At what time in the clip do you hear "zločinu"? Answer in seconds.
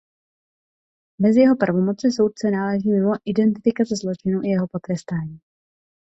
3.95-4.41